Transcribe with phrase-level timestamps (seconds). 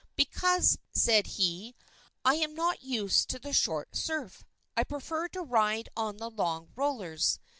[0.15, 1.75] "Because," said he,
[2.25, 4.43] "I am not used to the short surf;
[4.75, 7.39] I prefer to ride on the long rollers."